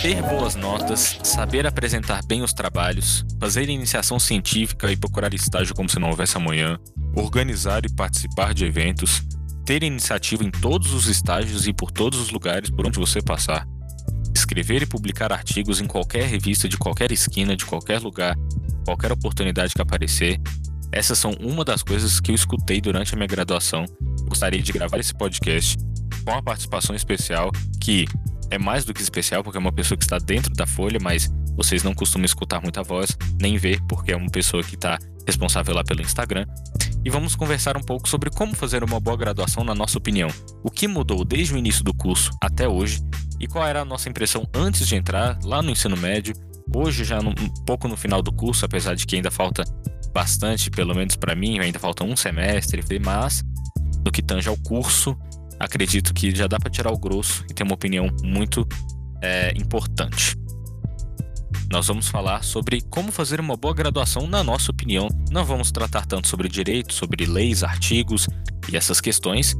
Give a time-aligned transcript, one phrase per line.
[0.00, 5.90] Ter boas notas, saber apresentar bem os trabalhos, fazer iniciação científica e procurar estágio como
[5.90, 6.78] se não houvesse amanhã,
[7.14, 9.22] organizar e participar de eventos,
[9.66, 13.66] ter iniciativa em todos os estágios e por todos os lugares por onde você passar,
[14.34, 18.34] escrever e publicar artigos em qualquer revista de qualquer esquina, de qualquer lugar,
[18.86, 20.40] qualquer oportunidade que aparecer.
[20.90, 23.84] Essas são uma das coisas que eu escutei durante a minha graduação
[24.32, 25.76] Gostaria de gravar esse podcast
[26.24, 28.06] com a participação especial que
[28.50, 31.30] é mais do que especial porque é uma pessoa que está dentro da Folha, mas
[31.54, 35.74] vocês não costumam escutar muita voz, nem ver, porque é uma pessoa que está responsável
[35.74, 36.46] lá pelo Instagram.
[37.04, 40.30] E vamos conversar um pouco sobre como fazer uma boa graduação na nossa opinião.
[40.64, 43.02] O que mudou desde o início do curso até hoje
[43.38, 46.34] e qual era a nossa impressão antes de entrar lá no ensino médio,
[46.74, 47.34] hoje já um
[47.66, 49.62] pouco no final do curso, apesar de que ainda falta
[50.14, 53.42] bastante, pelo menos para mim, ainda falta um semestre, mas
[54.04, 55.16] no que tange ao curso,
[55.58, 58.66] acredito que já dá para tirar o grosso e ter uma opinião muito
[59.22, 60.36] é, importante.
[61.70, 65.08] Nós vamos falar sobre como fazer uma boa graduação, na nossa opinião.
[65.30, 68.28] Não vamos tratar tanto sobre direito, sobre leis, artigos
[68.70, 69.56] e essas questões.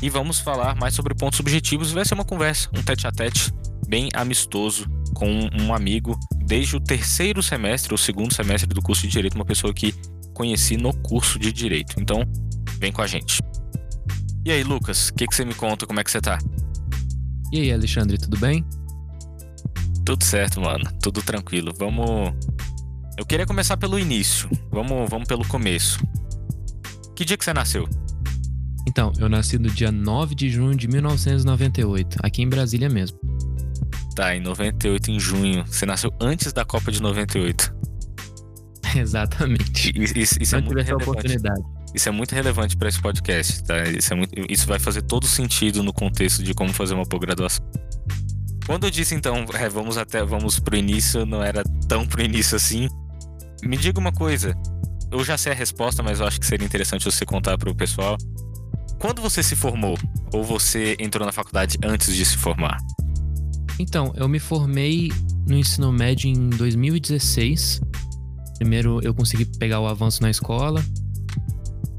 [0.00, 1.92] E vamos falar mais sobre pontos subjetivos.
[1.92, 3.52] Vai ser uma conversa, um tete a tete
[3.86, 9.08] bem amistoso com um amigo desde o terceiro semestre ou segundo semestre do curso de
[9.08, 9.94] direito, uma pessoa que
[10.32, 11.94] conheci no curso de direito.
[11.98, 12.22] Então,
[12.78, 13.40] vem com a gente.
[14.44, 15.86] E aí, Lucas, o que, que você me conta?
[15.86, 16.38] Como é que você tá?
[17.52, 18.64] E aí, Alexandre, tudo bem?
[20.04, 20.84] Tudo certo, mano.
[21.02, 21.72] Tudo tranquilo.
[21.78, 22.32] Vamos.
[23.18, 24.48] Eu queria começar pelo início.
[24.70, 26.00] Vamos, vamos pelo começo.
[27.14, 27.86] Que dia que você nasceu?
[28.88, 33.18] Então, eu nasci no dia 9 de junho de 1998, aqui em Brasília mesmo.
[34.16, 35.64] Tá, em 98, em junho.
[35.66, 37.74] Você nasceu antes da Copa de 98.
[38.96, 39.92] Exatamente.
[39.94, 41.10] Isso, isso é muito relevante.
[41.10, 41.62] oportunidade.
[41.94, 43.82] Isso é muito relevante para esse podcast, tá?
[43.84, 47.64] Isso, é muito, isso vai fazer todo sentido no contexto de como fazer uma pós-graduação.
[48.66, 52.54] Quando eu disse então, é, vamos até vamos pro início, não era tão pro início
[52.56, 52.88] assim.
[53.64, 54.54] Me diga uma coisa.
[55.10, 58.16] Eu já sei a resposta, mas eu acho que seria interessante você contar pro pessoal.
[59.00, 59.98] Quando você se formou
[60.32, 62.78] ou você entrou na faculdade antes de se formar?
[63.78, 65.10] Então, eu me formei
[65.48, 67.80] no ensino médio em 2016.
[68.58, 70.84] Primeiro eu consegui pegar o avanço na escola,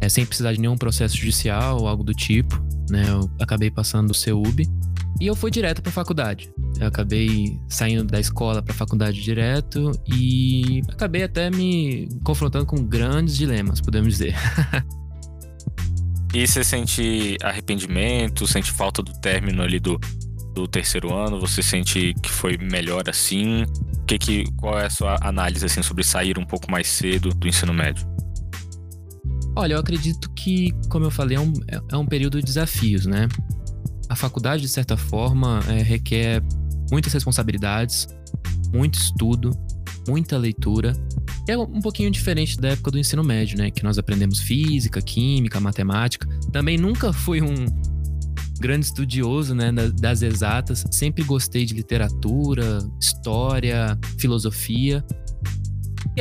[0.01, 2.59] é, sem precisar de nenhum processo judicial ou algo do tipo.
[2.89, 3.05] Né?
[3.07, 4.67] Eu acabei passando o CEUB
[5.21, 6.51] e eu fui direto para a faculdade.
[6.79, 12.83] Eu acabei saindo da escola para a faculdade direto e acabei até me confrontando com
[12.83, 14.35] grandes dilemas, podemos dizer.
[16.33, 19.99] e você sente arrependimento, sente falta do término ali do,
[20.55, 21.39] do terceiro ano?
[21.39, 23.63] Você sente que foi melhor assim?
[24.07, 27.47] Que que, qual é a sua análise assim, sobre sair um pouco mais cedo do
[27.47, 28.09] ensino médio?
[29.55, 31.53] Olha, eu acredito que, como eu falei, é um,
[31.91, 33.27] é um período de desafios, né?
[34.09, 36.41] A faculdade, de certa forma, é, requer
[36.89, 38.07] muitas responsabilidades,
[38.73, 39.51] muito estudo,
[40.07, 40.93] muita leitura.
[41.47, 43.71] É um pouquinho diferente da época do ensino médio, né?
[43.71, 46.27] Que nós aprendemos física, química, matemática.
[46.51, 47.65] Também nunca fui um
[48.59, 50.85] grande estudioso, né, das exatas.
[50.91, 55.03] Sempre gostei de literatura, história, filosofia.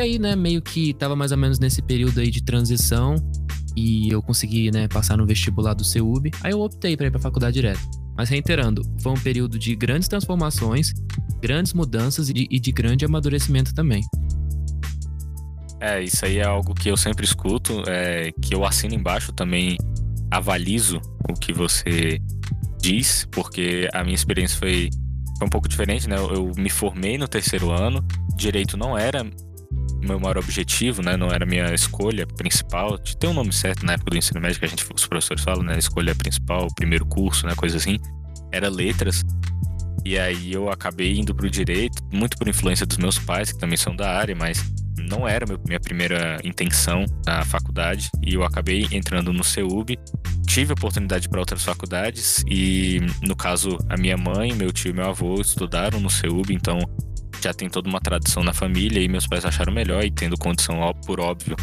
[0.00, 3.16] E aí, né, meio que tava mais ou menos nesse período aí de transição
[3.76, 6.30] e eu consegui, né, passar no vestibular do CEUB.
[6.42, 7.82] Aí eu optei para ir para faculdade direto.
[8.16, 10.94] Mas reiterando, foi um período de grandes transformações,
[11.42, 14.00] grandes mudanças e de, e de grande amadurecimento também.
[15.78, 19.76] É, isso aí é algo que eu sempre escuto, é, que eu assino embaixo também,
[20.30, 20.98] avalizo
[21.28, 22.18] o que você
[22.80, 24.88] diz, porque a minha experiência foi,
[25.36, 26.16] foi um pouco diferente, né?
[26.16, 28.02] Eu, eu me formei no terceiro ano,
[28.34, 29.30] direito não era
[30.02, 31.16] meu maior objetivo, né?
[31.16, 32.98] Não era minha escolha principal.
[32.98, 35.62] Tem um nome certo na época do ensino médio que a gente, os professores falam,
[35.62, 35.78] né?
[35.78, 37.54] Escolha principal, primeiro curso, né?
[37.54, 37.98] Coisa assim.
[38.52, 39.22] Era letras.
[40.04, 43.76] E aí eu acabei indo pro direito, muito por influência dos meus pais, que também
[43.76, 44.64] são da área, mas
[45.08, 48.10] não era minha primeira intenção na faculdade.
[48.24, 49.98] E eu acabei entrando no CEUB.
[50.46, 55.08] Tive oportunidade para outras faculdades e, no caso, a minha mãe, meu tio e meu
[55.08, 56.80] avô estudaram no CEUB, então
[57.42, 60.78] já tem toda uma tradição na família e meus pais acharam melhor e tendo condição,
[61.06, 61.56] por óbvio,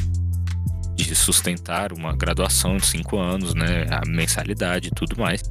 [0.96, 3.86] de sustentar uma graduação de cinco anos, né?
[3.92, 5.42] A mensalidade e tudo mais.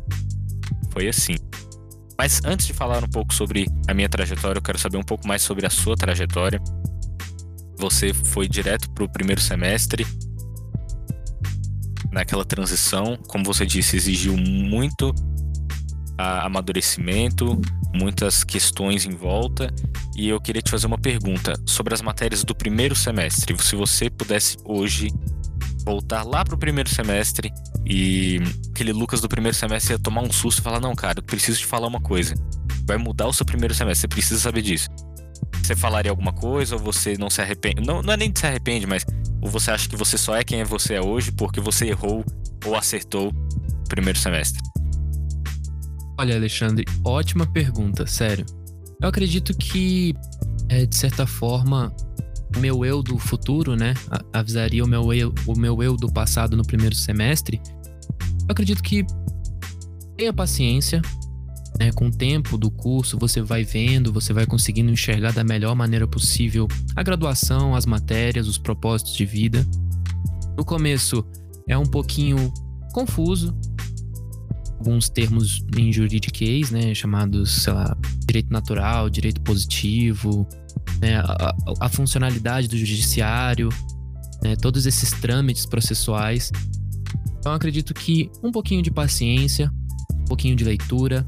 [0.93, 1.37] Foi assim.
[2.19, 5.27] Mas antes de falar um pouco sobre a minha trajetória, eu quero saber um pouco
[5.29, 6.61] mais sobre a sua trajetória.
[7.79, 10.07] Você foi direto para o primeiro semestre.
[12.11, 15.15] Naquela transição, como você disse, exigiu muito
[16.19, 17.61] amadurecimento,
[17.95, 19.73] muitas questões em volta.
[20.17, 23.57] E eu queria te fazer uma pergunta sobre as matérias do primeiro semestre.
[23.63, 25.09] Se você pudesse hoje
[25.85, 27.53] voltar lá pro primeiro semestre
[27.85, 28.41] e
[28.71, 31.61] aquele Lucas do primeiro semestre ia tomar um susto e falar: Não, cara, eu preciso
[31.61, 32.35] te falar uma coisa.
[32.87, 34.89] Vai mudar o seu primeiro semestre, você precisa saber disso.
[35.63, 37.81] você falaria alguma coisa ou você não se arrepende?
[37.81, 39.05] Não, não é nem de se arrepende, mas
[39.41, 42.25] ou você acha que você só é quem você é hoje porque você errou
[42.65, 44.61] ou acertou o primeiro semestre?
[46.19, 48.47] Olha, Alexandre, ótima pergunta, sério.
[49.01, 50.15] Eu acredito que,
[50.69, 51.95] é, de certa forma,
[52.59, 53.93] meu eu do futuro, né,
[54.33, 57.61] avisaria o meu eu, o meu eu do passado no primeiro semestre.
[58.49, 59.05] Eu acredito que
[60.17, 61.03] tenha paciência,
[61.79, 61.93] né?
[61.93, 66.07] Com o tempo do curso, você vai vendo, você vai conseguindo enxergar da melhor maneira
[66.07, 69.67] possível a graduação, as matérias, os propósitos de vida.
[70.57, 71.25] No começo
[71.69, 72.53] é um pouquinho
[72.93, 73.55] confuso,
[74.79, 77.97] alguns termos em juridiquês, né, chamados, sei lá,
[78.27, 80.47] direito natural, direito positivo,
[81.01, 83.69] né, a, a funcionalidade do judiciário,
[84.43, 86.51] né, todos esses trâmites processuais.
[87.39, 89.73] Então acredito que um pouquinho de paciência,
[90.13, 91.27] um pouquinho de leitura,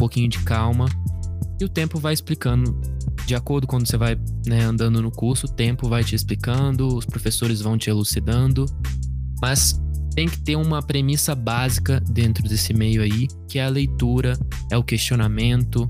[0.00, 0.86] pouquinho de calma
[1.60, 2.80] e o tempo vai explicando.
[3.26, 6.88] De acordo com quando você vai né, andando no curso, o tempo vai te explicando,
[6.96, 8.64] os professores vão te elucidando,
[9.40, 9.78] mas
[10.14, 14.38] tem que ter uma premissa básica dentro desse meio aí, que é a leitura,
[14.70, 15.88] é o questionamento,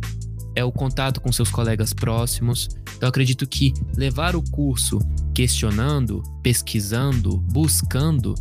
[0.54, 2.68] é o contato com seus colegas próximos.
[2.96, 4.98] Então acredito que levar o curso
[5.34, 8.34] questionando, pesquisando, buscando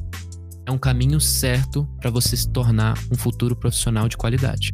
[0.69, 4.71] é um caminho certo para você se tornar um futuro profissional de qualidade.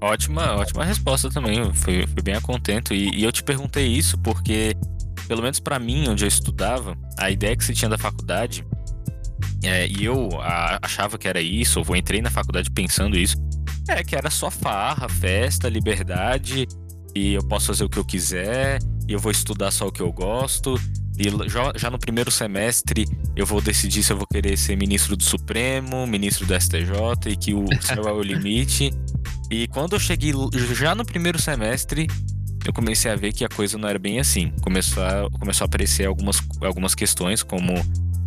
[0.00, 1.72] Ótima, ótima resposta também.
[1.74, 2.94] Fui, fui bem contento.
[2.94, 4.74] E, e eu te perguntei isso porque,
[5.28, 8.64] pelo menos para mim, onde eu estudava, a ideia que se tinha da faculdade,
[9.62, 13.36] é, e eu a, achava que era isso, eu entrei na faculdade pensando isso,
[13.88, 16.66] é que era só farra, festa, liberdade,
[17.14, 18.78] e eu posso fazer o que eu quiser,
[19.08, 20.80] e eu vou estudar só o que eu gosto.
[21.18, 23.04] E já, já no primeiro semestre
[23.36, 27.36] eu vou decidir se eu vou querer ser ministro do Supremo, ministro do STJ, e
[27.36, 28.90] que o céu é o limite.
[29.50, 30.32] E quando eu cheguei
[30.72, 32.06] já no primeiro semestre,
[32.64, 34.52] eu comecei a ver que a coisa não era bem assim.
[34.62, 37.74] Começou a, começou a aparecer algumas, algumas questões, como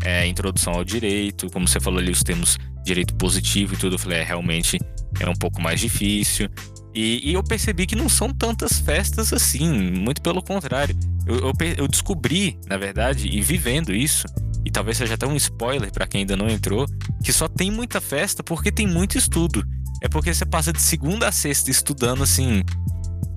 [0.03, 3.95] é, introdução ao direito, como você falou ali, os termos direito positivo e tudo.
[3.95, 4.77] Eu falei, é, realmente
[5.19, 6.49] é um pouco mais difícil.
[6.93, 10.95] E, e, eu percebi que não são tantas festas assim, muito pelo contrário.
[11.25, 14.27] Eu, eu, eu descobri, na verdade, e vivendo isso,
[14.63, 16.85] e talvez seja até um spoiler para quem ainda não entrou,
[17.23, 19.65] que só tem muita festa porque tem muito estudo
[20.03, 22.61] é porque você passa de segunda a sexta estudando assim,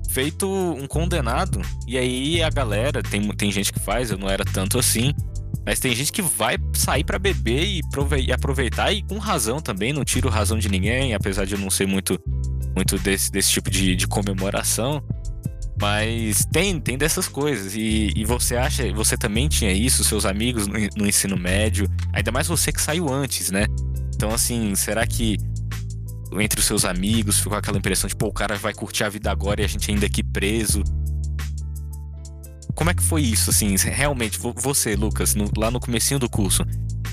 [0.09, 4.43] feito um condenado, e aí a galera, tem, tem gente que faz, eu não era
[4.43, 5.13] tanto assim,
[5.65, 7.81] mas tem gente que vai sair para beber e,
[8.25, 11.69] e aproveitar, e com razão também, não tiro razão de ninguém, apesar de eu não
[11.69, 12.19] ser muito,
[12.75, 15.03] muito desse, desse tipo de, de comemoração.
[15.79, 17.75] Mas tem, tem dessas coisas.
[17.75, 22.31] E, e você acha, você também tinha isso, seus amigos no, no ensino médio, ainda
[22.31, 23.65] mais você que saiu antes, né?
[24.15, 25.37] Então, assim, será que
[26.39, 29.31] entre os seus amigos, ficou aquela impressão de, pô, o cara vai curtir a vida
[29.31, 30.83] agora e a gente ainda aqui preso.
[32.77, 36.63] Como é que foi isso, assim, realmente, você, Lucas, no, lá no comecinho do curso,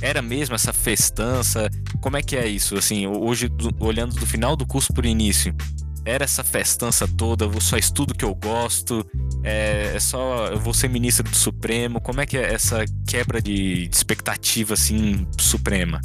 [0.02, 1.70] era mesmo essa festança?
[2.02, 5.56] Como é que é isso, assim, hoje, do, olhando do final do curso por início,
[6.04, 9.10] era essa festança toda, eu só estudo que eu gosto,
[9.42, 13.40] é, é, só, eu vou ser ministro do Supremo, como é que é essa quebra
[13.40, 15.98] de, de expectativa, assim, suprema?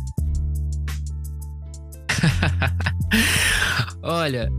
[4.02, 4.50] Olha,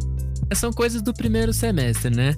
[0.55, 2.35] são coisas do primeiro semestre, né?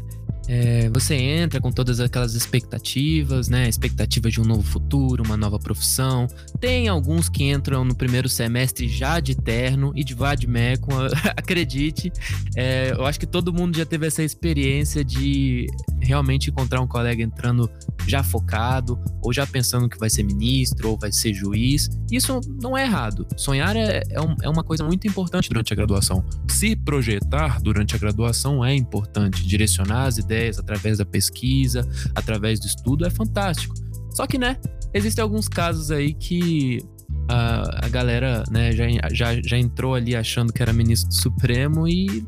[0.55, 3.71] É, você entra com todas aquelas expectativas, né?
[3.71, 6.27] Expectativa de um novo futuro, uma nova profissão.
[6.61, 10.91] Tem alguns que entram no primeiro semestre já de terno e de vadmeco,
[11.35, 12.13] acredite.
[12.55, 15.69] É, eu acho que todo mundo já teve essa experiência de
[16.03, 17.71] realmente encontrar um colega entrando
[18.07, 21.89] já focado, ou já pensando que vai ser ministro, ou vai ser juiz.
[22.11, 23.27] Isso não é errado.
[23.37, 26.25] Sonhar é, é, um, é uma coisa muito importante durante a graduação.
[26.49, 29.47] Se projetar durante a graduação é importante.
[29.47, 33.75] Direcionar as ideias através da pesquisa, através do estudo, é fantástico.
[34.15, 34.59] Só que, né,
[34.93, 36.81] existem alguns casos aí que
[37.29, 41.89] a, a galera né, já, já, já entrou ali achando que era ministro do Supremo
[41.89, 42.25] e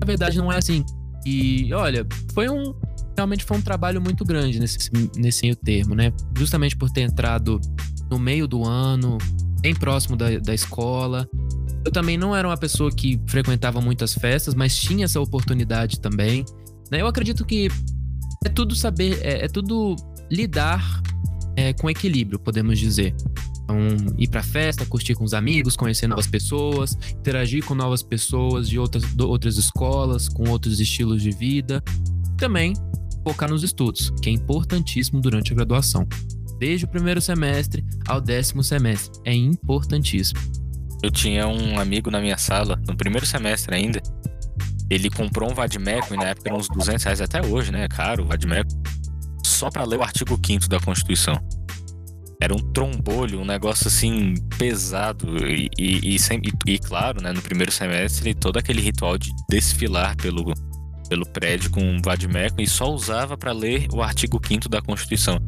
[0.00, 0.84] na verdade não é assim.
[1.24, 2.74] E olha, foi um,
[3.16, 6.12] realmente foi um trabalho muito grande nesse, nesse meio termo, né?
[6.36, 7.60] Justamente por ter entrado
[8.10, 9.18] no meio do ano,
[9.60, 11.28] bem próximo da, da escola.
[11.84, 16.44] Eu também não era uma pessoa que frequentava muitas festas, mas tinha essa oportunidade também.
[16.90, 17.00] Né?
[17.00, 17.68] Eu acredito que
[18.44, 19.96] é tudo saber, é, é tudo
[20.30, 21.02] lidar
[21.56, 23.14] é, com equilíbrio, podemos dizer.
[23.64, 23.78] Então,
[24.18, 28.78] ir pra festa, curtir com os amigos, conhecer novas pessoas, interagir com novas pessoas de
[28.78, 31.82] outras, de outras escolas, com outros estilos de vida.
[32.36, 32.74] Também
[33.22, 36.06] focar nos estudos, que é importantíssimo durante a graduação.
[36.58, 39.20] Desde o primeiro semestre ao décimo semestre.
[39.24, 40.40] É importantíssimo.
[41.02, 44.00] Eu tinha um amigo na minha sala, no primeiro semestre ainda.
[44.88, 47.84] ele comprou um Vadmeco, e na época eram uns 200 reais até hoje, né?
[47.84, 48.70] É caro o Vadmeco,
[49.44, 51.34] só para ler o artigo 5 da Constituição.
[52.40, 57.70] Era um trombolho, um negócio assim pesado e, e, e, e, claro, né, no primeiro
[57.70, 60.52] semestre, todo aquele ritual de desfilar pelo,
[61.08, 65.38] pelo prédio com Vadmeco e só usava para ler o artigo 5 da Constituição.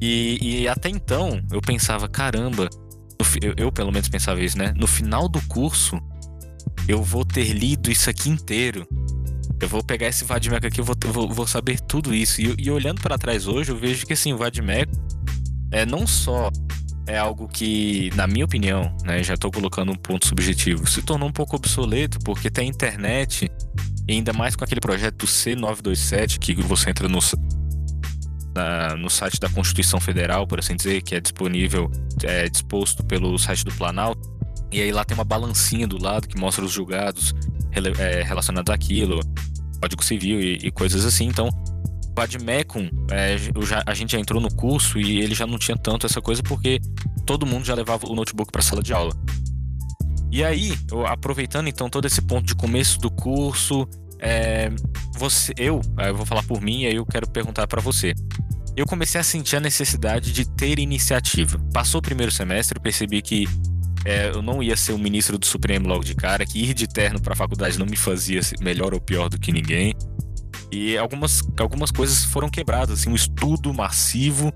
[0.00, 2.68] E, e, até então eu pensava, caramba,
[3.42, 4.72] eu, eu, pelo menos pensava isso, né?
[4.76, 5.98] No final do curso,
[6.86, 8.86] eu vou ter lido isso aqui inteiro.
[9.60, 12.40] Eu vou pegar esse Vadmeco aqui, eu vou, vou, vou saber tudo isso.
[12.40, 14.92] E, e olhando para trás hoje, eu vejo que assim, o Vadmeco
[15.72, 16.50] é não só
[17.06, 21.28] é algo que, na minha opinião, né, já estou colocando um ponto subjetivo, se tornou
[21.28, 23.50] um pouco obsoleto porque tem internet,
[24.08, 27.18] e ainda mais com aquele projeto do C927 que você entra no,
[28.54, 31.90] na, no site da Constituição Federal, por assim dizer, que é disponível,
[32.22, 34.36] é disposto pelo site do Planalto.
[34.72, 37.34] E aí lá tem uma balancinha do lado que mostra os julgados
[37.98, 39.20] é, relacionados àquilo,
[39.80, 41.26] Código Civil e, e coisas assim.
[41.26, 41.48] Então,
[42.16, 43.36] o Admecum, é,
[43.84, 46.80] a gente já entrou no curso e ele já não tinha tanto essa coisa porque
[47.26, 49.14] todo mundo já levava o notebook para a sala de aula.
[50.30, 54.70] E aí, aproveitando então todo esse ponto de começo do curso, é,
[55.16, 58.12] você, eu, eu vou falar por mim e aí eu quero perguntar para você
[58.76, 61.58] eu comecei a sentir a necessidade de ter iniciativa.
[61.72, 63.48] Passou o primeiro semestre, eu percebi que
[64.04, 66.86] é, eu não ia ser o ministro do Supremo logo de cara, que ir de
[66.86, 69.94] terno para a faculdade não me fazia melhor ou pior do que ninguém.
[70.70, 74.52] E algumas, algumas coisas foram quebradas, assim, um estudo massivo.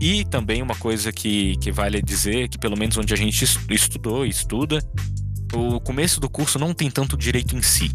[0.00, 4.24] E também uma coisa que, que vale dizer, que pelo menos onde a gente estudou
[4.24, 4.78] e estuda,
[5.52, 7.90] o começo do curso não tem tanto direito em si.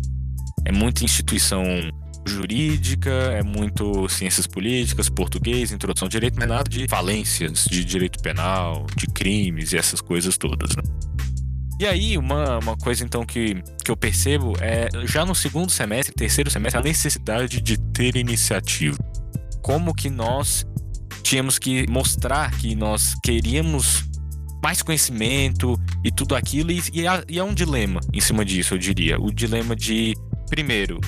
[0.66, 1.64] É muita instituição
[2.26, 8.22] jurídica, é muito ciências políticas, português, introdução ao direito, mas nada de falências, de direito
[8.22, 10.76] penal, de crimes e essas coisas todas.
[10.76, 10.84] Né?
[11.80, 16.14] E aí, uma, uma coisa então que, que eu percebo é, já no segundo semestre,
[16.14, 18.98] terceiro semestre, a necessidade de ter iniciativa.
[19.62, 20.66] Como que nós
[21.24, 24.04] tínhamos que mostrar que nós queríamos
[24.64, 28.74] mais conhecimento e tudo aquilo, e, e, há, e há um dilema em cima disso,
[28.76, 29.20] eu diria.
[29.20, 30.14] O dilema de,
[30.50, 31.02] primeiro,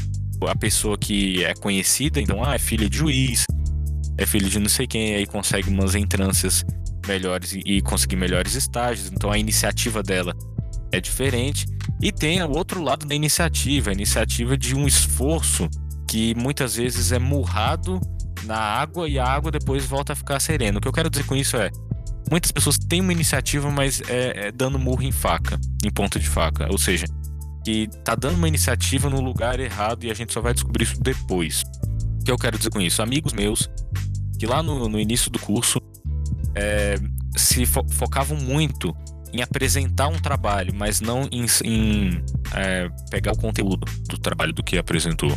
[0.48, 3.46] a pessoa que é conhecida, então, ah, é filha de juiz,
[4.18, 6.66] é filho de não sei quem, aí consegue umas entrâncias
[7.08, 10.34] melhores e, e conseguir melhores estágios, então a iniciativa dela
[10.92, 11.66] é diferente.
[12.02, 15.70] E tem o outro lado da iniciativa, a iniciativa de um esforço
[16.10, 18.00] que muitas vezes é murrado
[18.46, 20.78] na água e a água depois volta a ficar serena.
[20.78, 21.70] O que eu quero dizer com isso é,
[22.30, 26.28] muitas pessoas têm uma iniciativa, mas é, é dando murro em faca, em ponta de
[26.28, 26.68] faca.
[26.72, 27.06] Ou seja,
[27.64, 31.02] que tá dando uma iniciativa no lugar errado e a gente só vai descobrir isso
[31.02, 31.64] depois.
[32.22, 33.02] O que eu quero dizer com isso?
[33.02, 33.70] Amigos meus
[34.38, 35.80] que lá no, no início do curso
[36.54, 36.96] é,
[37.36, 38.96] se fo focavam muito
[39.34, 42.24] em apresentar um trabalho, mas não em, em
[42.54, 45.36] é, pegar o conteúdo do trabalho do que apresentou.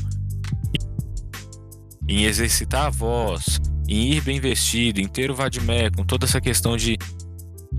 [2.09, 6.41] Em exercitar a voz, em ir bem vestido, em ter o vademé, com toda essa
[6.41, 6.97] questão de,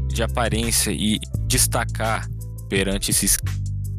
[0.07, 2.27] de aparência e destacar
[2.69, 3.37] perante esses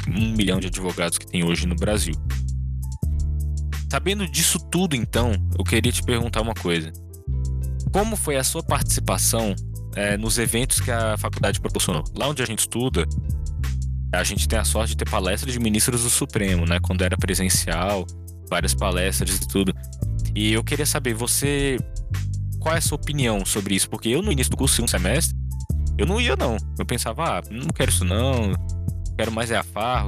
[0.09, 2.15] um milhão de advogados que tem hoje no Brasil.
[3.91, 6.93] Sabendo disso tudo, então, eu queria te perguntar uma coisa.
[7.93, 9.55] Como foi a sua participação
[9.97, 12.05] é, nos eventos que a faculdade proporcionou?
[12.17, 13.05] Lá onde a gente estuda,
[14.13, 16.79] a gente tem a sorte de ter palestras de ministros do Supremo, né?
[16.81, 18.07] Quando era presencial,
[18.49, 19.75] várias palestras e tudo.
[20.35, 21.79] E eu queria saber, você.
[22.61, 23.89] Qual é a sua opinião sobre isso?
[23.89, 25.35] Porque eu, no início do curso, segundo semestre,
[25.97, 26.57] eu não ia, não.
[26.79, 28.53] Eu pensava, ah, não quero isso, não
[29.21, 29.65] quero mais é a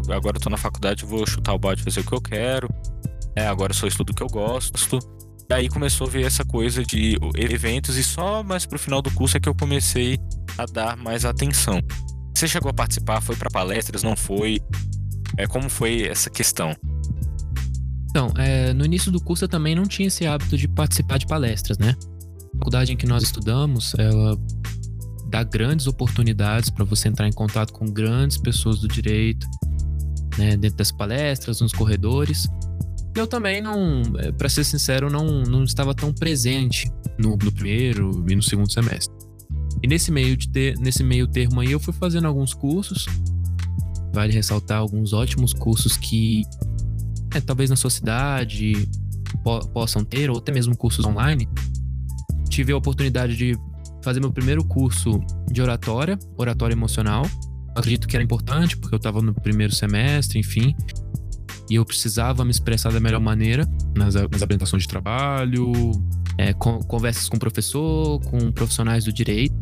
[0.08, 2.66] agora eu tô na faculdade, vou chutar o balde fazer o que eu quero.
[3.36, 4.98] É, agora eu só estudo o que eu gosto.
[5.50, 9.10] E aí começou a ver essa coisa de eventos e só mais pro final do
[9.10, 10.18] curso é que eu comecei
[10.56, 11.78] a dar mais atenção.
[12.34, 14.62] Você chegou a participar, foi para palestras, não foi?
[15.36, 16.74] É, como foi essa questão?
[18.12, 21.26] Então, é, no início do curso eu também não tinha esse hábito de participar de
[21.26, 21.96] palestras, né?
[22.54, 24.38] A faculdade em que nós estudamos, ela
[25.30, 29.46] dá grandes oportunidades para você entrar em contato com grandes pessoas do direito,
[30.36, 32.46] né, dentro das palestras, nos corredores.
[33.16, 38.26] Eu também não, é, para ser sincero, não, não estava tão presente no, no, primeiro
[38.28, 39.10] e no segundo semestre.
[39.82, 43.06] E nesse meio, de ter, nesse meio termo aí, eu fui fazendo alguns cursos.
[44.12, 46.42] Vale ressaltar alguns ótimos cursos que
[47.34, 48.88] é, talvez na sua cidade
[49.42, 51.48] po possam ter, ou até mesmo cursos online.
[52.48, 53.56] Tive a oportunidade de
[54.02, 55.20] fazer meu primeiro curso
[55.50, 57.26] de oratória, oratória emocional.
[57.74, 60.74] acredito que era importante, porque eu estava no primeiro semestre, enfim.
[61.70, 65.72] E eu precisava me expressar da melhor maneira nas, nas apresentações de trabalho,
[66.36, 69.54] é, conversas com o professor, com profissionais do direito.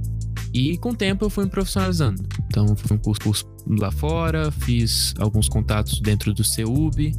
[0.53, 2.23] E com o tempo eu fui me profissionalizando.
[2.47, 3.47] Então, fui um curso, curso
[3.79, 7.13] lá fora, fiz alguns contatos dentro do CEUB,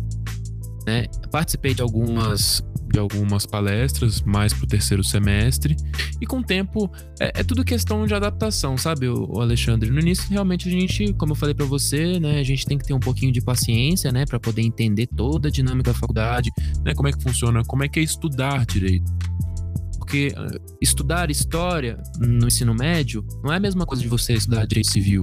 [0.86, 1.06] Né?
[1.32, 5.78] Participei de algumas de algumas palestras mais pro terceiro semestre
[6.20, 9.90] e com o tempo é, é tudo questão de adaptação, sabe, o, Alexandre?
[9.90, 12.86] No início realmente a gente, como eu falei para você, né, a gente tem que
[12.86, 16.52] ter um pouquinho de paciência, né, para poder entender toda a dinâmica da faculdade,
[16.84, 19.10] né, como é que funciona, como é que é estudar direito
[19.98, 20.48] porque ah,
[20.82, 25.22] estudar história no ensino médio não é a mesma coisa de você estudar direito civil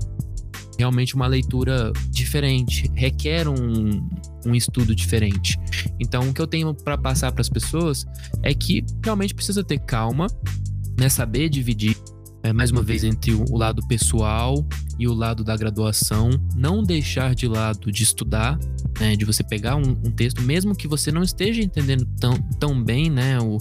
[0.78, 4.08] realmente uma leitura diferente, requer um,
[4.46, 5.58] um estudo diferente.
[5.98, 8.06] Então, o que eu tenho para passar para as pessoas
[8.42, 10.28] é que realmente precisa ter calma,
[10.98, 11.96] né, saber dividir
[12.42, 14.64] é, mais uma vez entre o lado pessoal
[14.98, 18.58] e o lado da graduação, não deixar de lado de estudar,
[19.00, 22.82] né, de você pegar um, um, texto, mesmo que você não esteja entendendo tão, tão
[22.82, 23.58] bem, né, o,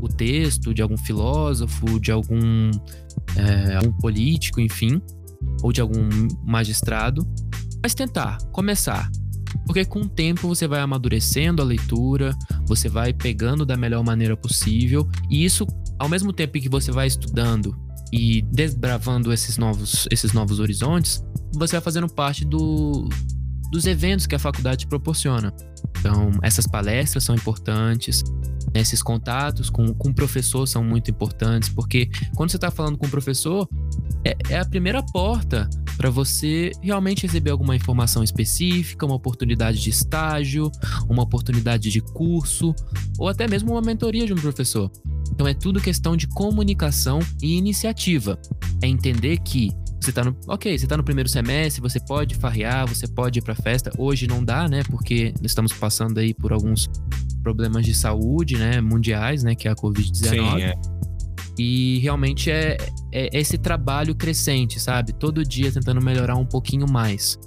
[0.00, 2.70] o texto de algum filósofo, de algum,
[3.36, 5.00] é, algum político, enfim,
[5.62, 6.08] ou de algum
[6.44, 7.26] magistrado,
[7.82, 9.10] mas tentar, começar.
[9.66, 14.36] Porque com o tempo você vai amadurecendo a leitura, você vai pegando da melhor maneira
[14.36, 15.66] possível, e isso,
[15.98, 17.76] ao mesmo tempo que você vai estudando
[18.12, 23.08] e desbravando esses novos, esses novos horizontes, você vai fazendo parte do,
[23.70, 25.54] dos eventos que a faculdade proporciona.
[25.98, 28.24] Então, essas palestras são importantes,
[28.74, 33.06] esses contatos com, com o professor são muito importantes, porque quando você está falando com
[33.06, 33.68] o professor,
[34.24, 39.90] é, é a primeira porta para você realmente receber alguma informação específica, uma oportunidade de
[39.90, 40.70] estágio,
[41.08, 42.74] uma oportunidade de curso,
[43.18, 44.90] ou até mesmo uma mentoria de um professor.
[45.30, 48.38] Então é tudo questão de comunicação e iniciativa.
[48.82, 50.34] É entender que você tá no.
[50.48, 53.92] Ok, você tá no primeiro semestre, você pode farrear, você pode ir pra festa.
[53.98, 54.82] Hoje não dá, né?
[54.84, 56.88] Porque estamos passando aí por alguns
[57.42, 58.80] problemas de saúde, né?
[58.80, 59.54] Mundiais, né?
[59.54, 60.28] Que é a Covid-19.
[60.28, 60.74] Sim, é.
[61.58, 62.78] E realmente é,
[63.12, 65.12] é esse trabalho crescente, sabe?
[65.12, 67.38] Todo dia tentando melhorar um pouquinho mais.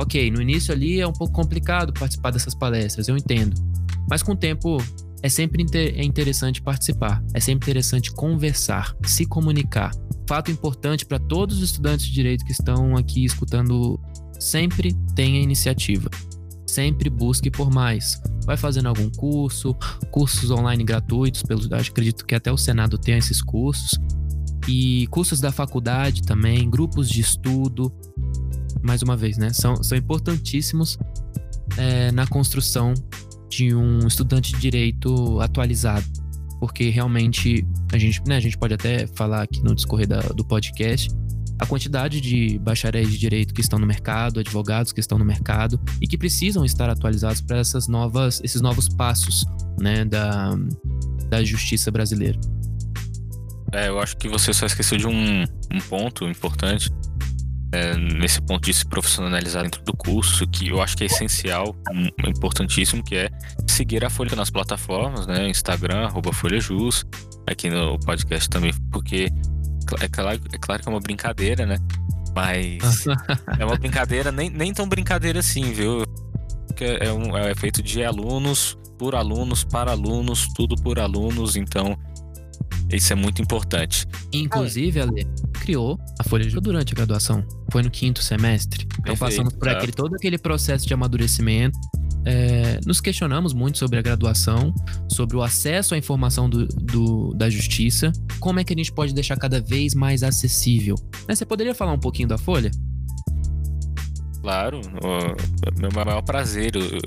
[0.00, 3.54] Ok, no início ali é um pouco complicado participar dessas palestras, eu entendo.
[4.08, 4.78] Mas com o tempo
[5.22, 9.90] é sempre inter é interessante participar, é sempre interessante conversar, se comunicar.
[10.28, 13.98] Fato importante para todos os estudantes de direito que estão aqui escutando,
[14.38, 16.10] sempre tenha iniciativa.
[16.66, 18.20] Sempre busque por mais.
[18.44, 19.74] Vai fazendo algum curso,
[20.10, 23.98] cursos online gratuitos, pelo, acredito que até o Senado tem esses cursos.
[24.68, 27.90] E cursos da faculdade também, grupos de estudo.
[28.82, 29.50] Mais uma vez, né?
[29.54, 30.98] São, são importantíssimos
[31.78, 32.92] é, na construção
[33.48, 36.04] de um estudante de direito atualizado.
[36.60, 40.44] Porque realmente a gente, né, a gente pode até falar aqui no discorrer da, do
[40.44, 41.08] podcast
[41.58, 45.80] a quantidade de bacharéis de direito que estão no mercado, advogados que estão no mercado
[46.00, 49.44] e que precisam estar atualizados para essas novas, esses novos passos
[49.80, 50.56] né, da,
[51.28, 52.38] da justiça brasileira.
[53.72, 56.90] É, eu acho que você só esqueceu de um, um ponto importante,
[57.72, 61.76] é, nesse ponto de se profissionalizar dentro do curso, que eu acho que é essencial,
[61.92, 63.30] um, importantíssimo, que é
[63.66, 65.48] seguir a Folha nas plataformas, né?
[65.48, 67.04] Instagram, arroba FolhaJus,
[67.46, 69.28] aqui no podcast também, porque
[70.00, 71.76] é claro, é claro que é uma brincadeira, né?
[72.34, 73.04] Mas
[73.58, 76.04] é uma brincadeira, nem, nem tão brincadeira assim, viu?
[76.80, 81.98] É, é, um, é feito de alunos, por alunos, para alunos, tudo por alunos, então
[82.90, 84.06] isso é muito importante.
[84.32, 85.26] Inclusive, Ale
[85.68, 87.46] criou a Folha de durante a graduação.
[87.70, 88.84] Foi no quinto semestre.
[88.84, 91.78] Então Perfeito, passamos por aquele, todo aquele processo de amadurecimento.
[92.24, 94.74] É, nos questionamos muito sobre a graduação,
[95.10, 99.12] sobre o acesso à informação do, do, da justiça, como é que a gente pode
[99.12, 100.94] deixar cada vez mais acessível.
[101.28, 102.70] Né, você poderia falar um pouquinho da Folha?
[104.40, 106.76] Claro, o meu maior prazer.
[106.76, 106.98] Eu,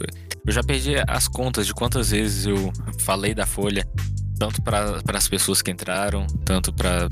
[0.45, 3.83] eu já perdi as contas de quantas vezes eu falei da Folha
[4.37, 7.07] tanto para as pessoas que entraram, tanto para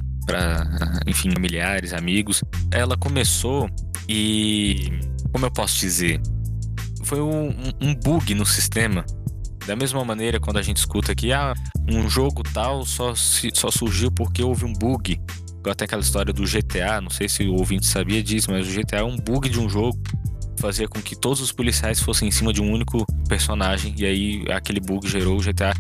[1.07, 2.43] enfim, familiares, amigos.
[2.71, 3.69] Ela começou
[4.07, 4.91] e,
[5.31, 6.21] como eu posso dizer,
[7.03, 7.49] foi um,
[7.81, 9.05] um bug no sistema.
[9.65, 11.53] Da mesma maneira, quando a gente escuta que ah,
[11.89, 15.19] um jogo tal só, só surgiu porque houve um bug.
[15.67, 18.97] Até aquela história do GTA, não sei se o ouvinte sabia disso, mas o GTA
[18.97, 19.99] é um bug de um jogo
[20.59, 24.43] fazia com que todos os policiais fossem em cima de um único personagem e aí
[24.51, 25.73] aquele bug gerou o GTA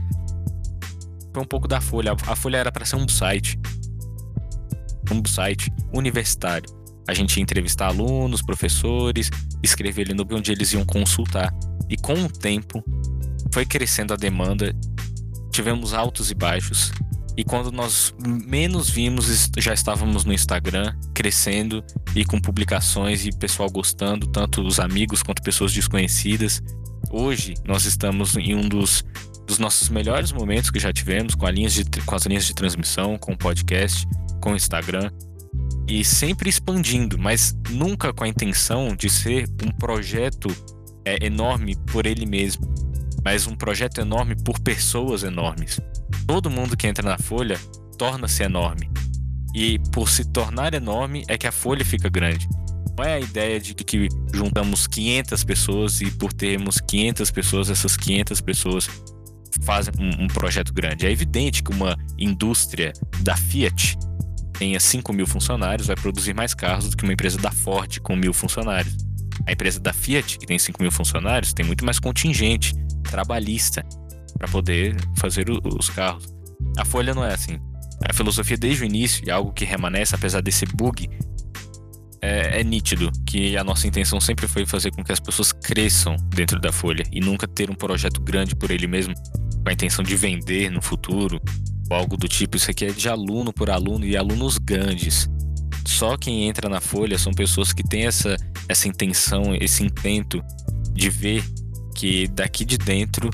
[1.33, 2.15] foi um pouco da Folha.
[2.27, 3.59] A Folha era para ser um site.
[5.11, 6.69] Um site universitário.
[7.07, 9.29] A gente ia entrevistar alunos, professores,
[9.63, 11.53] escrever ali no onde eles iam consultar.
[11.89, 12.83] E com o tempo,
[13.51, 14.75] foi crescendo a demanda,
[15.51, 16.91] tivemos altos e baixos.
[17.35, 18.13] E quando nós
[18.45, 21.83] menos vimos, já estávamos no Instagram, crescendo
[22.15, 26.61] e com publicações e pessoal gostando, tanto os amigos quanto pessoas desconhecidas.
[27.09, 29.03] Hoje nós estamos em um dos
[29.49, 33.17] dos nossos melhores momentos que já tivemos com, linhas de, com as linhas de transmissão,
[33.17, 34.07] com o podcast,
[34.39, 35.11] com o Instagram
[35.87, 40.47] e sempre expandindo, mas nunca com a intenção de ser um projeto
[41.03, 42.67] é, enorme por ele mesmo.
[43.23, 45.79] mas um projeto enorme por pessoas enormes.
[46.25, 47.59] Todo mundo que entra na Folha
[47.97, 48.89] torna-se enorme.
[49.53, 52.47] E por se tornar enorme é que a Folha fica grande.
[52.97, 57.97] Não é a ideia de que juntamos 500 pessoas e por termos 500 pessoas, essas
[57.97, 58.89] 500 pessoas
[59.63, 61.05] fazem um, um projeto grande.
[61.05, 63.97] É evidente que uma indústria da Fiat
[64.59, 68.13] tenha 5 mil funcionários vai produzir mais carros do que uma empresa da Ford com
[68.13, 68.93] mil funcionários.
[69.47, 73.85] A empresa da Fiat, que tem 5 mil funcionários, tem muito mais contingente trabalhista
[74.37, 76.25] para poder fazer os carros.
[76.77, 77.57] A Folha não é assim.
[78.07, 81.09] A filosofia desde o início, e algo que remanesce apesar desse bug,
[82.21, 86.17] é, é, nítido que a nossa intenção sempre foi fazer com que as pessoas cresçam
[86.35, 89.13] dentro da Folha e nunca ter um projeto grande por ele mesmo,
[89.63, 91.39] com a intenção de vender no futuro
[91.89, 92.57] ou algo do tipo.
[92.57, 95.29] Isso aqui é de aluno por aluno e alunos grandes.
[95.85, 98.35] Só quem entra na Folha são pessoas que têm essa,
[98.67, 100.43] essa intenção, esse intento
[100.93, 101.43] de ver
[101.95, 103.29] que daqui de dentro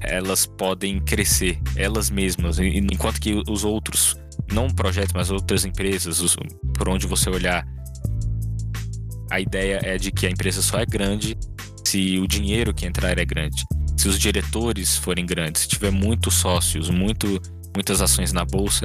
[0.00, 4.16] elas podem crescer, elas mesmas, enquanto que os outros,
[4.52, 6.36] não projetos, mas outras empresas, os,
[6.76, 7.64] por onde você olhar,
[9.30, 11.38] a ideia é de que a empresa só é grande
[11.86, 13.64] se o dinheiro que entrar é grande,
[13.96, 17.40] se os diretores forem grandes, se tiver muitos sócios, muito,
[17.74, 18.84] muitas ações na bolsa,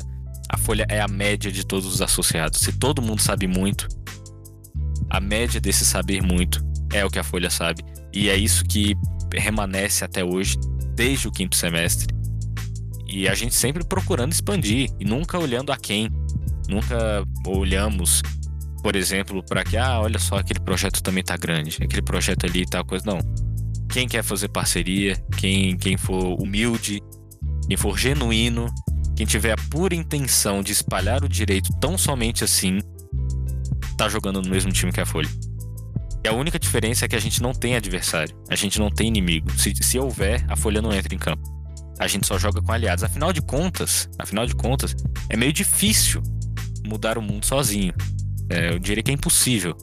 [0.49, 2.61] a folha é a média de todos os associados.
[2.61, 3.87] Se todo mundo sabe muito,
[5.09, 7.83] a média desse saber muito é o que a folha sabe.
[8.13, 8.95] E é isso que
[9.33, 10.57] remanesce até hoje,
[10.95, 12.15] desde o quinto semestre.
[13.07, 16.09] E a gente sempre procurando expandir e nunca olhando a quem.
[16.67, 18.21] Nunca olhamos,
[18.81, 22.65] por exemplo, para que, ah, olha só, aquele projeto também tá grande, aquele projeto ali
[22.65, 23.05] tá coisa.
[23.05, 23.19] Não.
[23.89, 27.01] Quem quer fazer parceria, quem, quem for humilde,
[27.67, 28.67] quem for genuíno,
[29.15, 32.79] quem tiver a pura intenção de espalhar o direito tão somente assim,
[33.97, 35.29] tá jogando no mesmo time que a Folha.
[36.23, 39.07] E a única diferença é que a gente não tem adversário, a gente não tem
[39.07, 39.51] inimigo.
[39.57, 41.43] Se, se houver, a Folha não entra em campo.
[41.99, 43.03] A gente só joga com aliados.
[43.03, 44.95] Afinal de contas, afinal de contas,
[45.29, 46.21] é meio difícil
[46.85, 47.93] mudar o mundo sozinho.
[48.49, 49.75] É, eu diria que é impossível.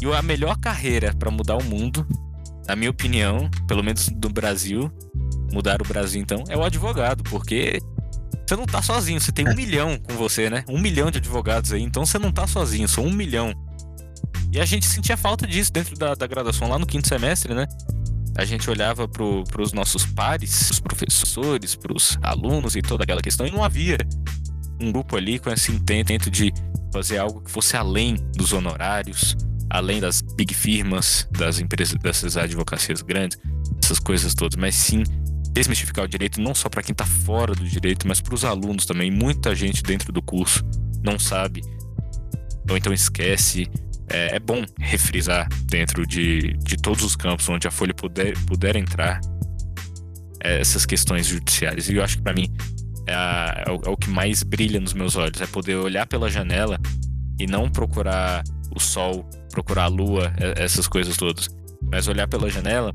[0.00, 2.06] E a melhor carreira para mudar o mundo,
[2.66, 4.90] na minha opinião, pelo menos do Brasil,
[5.52, 7.78] mudar o Brasil então, é o advogado, porque
[8.46, 10.64] você não tá sozinho, você tem um milhão com você, né?
[10.68, 13.54] Um milhão de advogados aí, então você não tá sozinho, são um milhão.
[14.52, 17.66] E a gente sentia falta disso dentro da, da graduação, lá no quinto semestre, né?
[18.36, 23.22] A gente olhava para os nossos pares, os professores, para os alunos e toda aquela
[23.22, 23.98] questão, e não havia
[24.80, 26.52] um grupo ali com esse intento de
[26.92, 29.36] fazer algo que fosse além dos honorários,
[29.70, 33.38] além das big firmas, das empresas, dessas advocacias grandes,
[33.82, 35.02] essas coisas todas, mas sim
[35.52, 38.86] desmistificar o direito não só para quem está fora do direito, mas para os alunos
[38.86, 39.10] também.
[39.10, 40.64] Muita gente dentro do curso
[41.04, 41.62] não sabe
[42.70, 43.68] ou então esquece
[44.08, 48.76] é, é bom refrisar dentro de, de todos os campos onde a Folha puder, puder
[48.76, 49.20] entrar
[50.42, 51.88] é, essas questões judiciárias.
[51.88, 52.52] E eu acho que para mim
[53.06, 56.06] é, a, é, o, é o que mais brilha nos meus olhos, é poder olhar
[56.06, 56.78] pela janela
[57.38, 58.42] e não procurar
[58.74, 61.48] o sol, procurar a lua, é, essas coisas todas,
[61.90, 62.94] mas olhar pela janela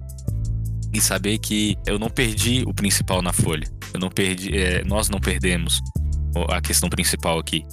[0.97, 3.67] e saber que eu não perdi o principal na folha.
[3.93, 5.79] Eu não perdi, é, nós não perdemos
[6.49, 7.63] a questão principal aqui.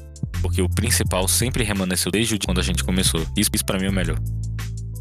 [0.42, 3.20] Porque o principal sempre remanesceu desde quando a gente começou.
[3.36, 4.18] Isso, isso para mim é o melhor.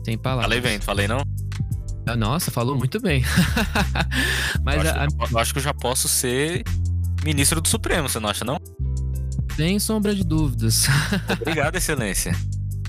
[0.05, 0.45] Sem palavras.
[0.45, 1.21] Falei bem, falei não?
[2.05, 3.23] Ah, nossa, falou muito bem.
[4.63, 5.27] Mas eu acho, a...
[5.31, 6.63] eu acho que eu já posso ser
[7.23, 8.57] ministro do Supremo, você não acha, não?
[9.55, 10.86] Sem sombra de dúvidas.
[11.41, 12.36] Obrigado, excelência.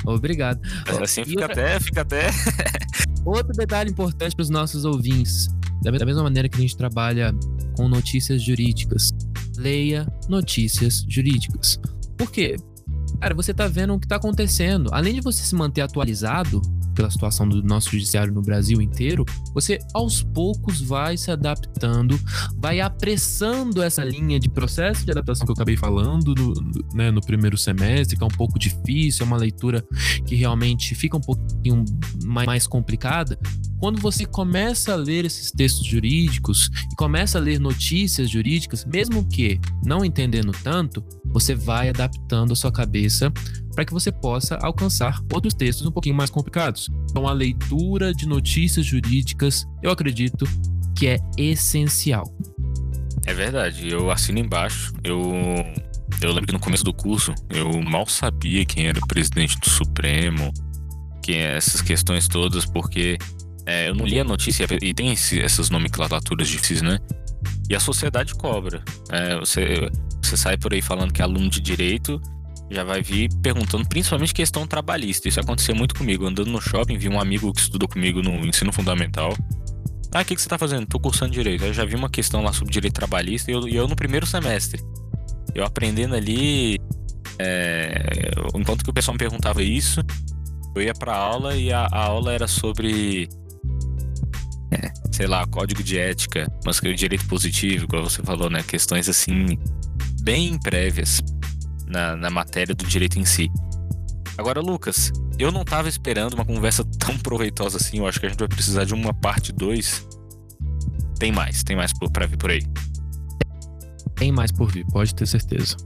[0.05, 0.61] Obrigado.
[1.03, 1.63] Assim fica outra...
[1.63, 2.31] até, fica até.
[3.25, 5.49] Outro detalhe importante para os nossos ouvintes.
[5.83, 7.35] Da mesma maneira que a gente trabalha
[7.77, 9.11] com notícias jurídicas,
[9.57, 11.79] leia notícias jurídicas.
[12.17, 12.57] Por quê?
[13.21, 14.89] Cara, você tá vendo o que tá acontecendo.
[14.93, 16.61] Além de você se manter atualizado
[16.95, 22.19] pela situação do nosso judiciário no Brasil inteiro, você aos poucos vai se adaptando,
[22.57, 26.55] vai apressando essa linha de processo de adaptação que eu acabei falando no,
[26.95, 29.85] né, no primeiro semestre, que é um pouco difícil, é uma leitura
[30.27, 31.85] que realmente fica um pouquinho
[32.25, 33.39] mais complicada.
[33.85, 39.29] Quando você começa a ler esses textos jurídicos e começa a ler notícias jurídicas, mesmo
[39.29, 43.31] que não entendendo tanto, você vai adaptando a sua cabeça
[43.75, 46.89] para que você possa alcançar outros textos um pouquinho mais complicados.
[47.11, 50.47] Então, a leitura de notícias jurídicas, eu acredito
[50.97, 52.25] que é essencial.
[53.27, 54.95] É verdade, eu assino embaixo.
[55.05, 55.21] Eu,
[56.23, 59.69] eu lembro que no começo do curso eu mal sabia quem era o presidente do
[59.69, 60.51] Supremo,
[61.23, 63.19] quem é essas questões todas, porque
[63.67, 66.99] é, eu não li a notícia e tem esse, essas nomenclaturas difíceis, né?
[67.69, 68.83] E a sociedade cobra.
[69.11, 69.89] É, você,
[70.23, 72.21] você sai por aí falando que é aluno de direito,
[72.71, 75.29] já vai vir perguntando principalmente questão trabalhista.
[75.29, 76.27] Isso aconteceu muito comigo.
[76.27, 79.35] Andando no shopping, vi um amigo que estudou comigo no ensino fundamental.
[80.13, 80.87] Ah, o que, que você tá fazendo?
[80.87, 81.65] Tô cursando direito.
[81.65, 84.27] Eu já vi uma questão lá sobre direito trabalhista e eu, e eu no primeiro
[84.27, 84.83] semestre.
[85.55, 86.79] Eu aprendendo ali.
[87.39, 90.01] É, enquanto que o pessoal me perguntava isso,
[90.77, 93.29] eu ia pra aula e a, a aula era sobre.
[95.15, 98.65] Sei lá, código de ética, mas que o direito positivo, como você falou, né?
[98.65, 99.57] Questões assim,
[100.23, 101.23] bem prévias
[101.87, 103.49] na, na matéria do direito em si.
[104.37, 107.99] Agora, Lucas, eu não tava esperando uma conversa tão proveitosa assim.
[107.99, 110.05] Eu acho que a gente vai precisar de uma parte 2.
[111.17, 112.63] Tem mais, tem mais pra vir por aí.
[114.17, 115.77] Tem mais por vir, pode ter certeza.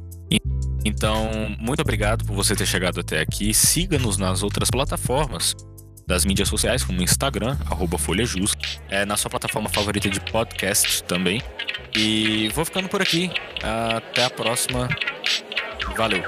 [0.87, 1.29] Então,
[1.61, 3.53] muito obrigado por você ter chegado até aqui.
[3.53, 5.55] Siga-nos nas outras plataformas
[6.09, 8.57] das mídias sociais, como Instagram, arroba FolhaJus,
[8.89, 11.43] é, na sua plataforma favorita de podcast também.
[11.95, 13.31] E vou ficando por aqui.
[13.63, 14.89] Até a próxima.
[15.95, 16.23] Valeu.